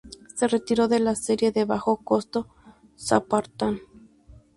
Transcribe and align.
Se 0.33 0.47
retiró 0.47 0.87
de 0.87 0.99
la 0.99 1.13
serie 1.13 1.51
de 1.51 1.63
bajo 1.63 1.97
costo 1.97 2.47
Spartan. 2.97 3.81